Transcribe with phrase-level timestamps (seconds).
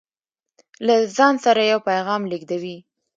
[0.85, 2.77] له ځان سره يو پيغام لېږدوي